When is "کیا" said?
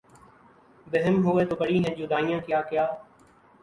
2.47-2.61, 2.69-2.87